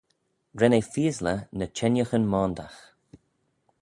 [0.59, 2.79] Ren eh feaysley ny çhengaghyn moandagh.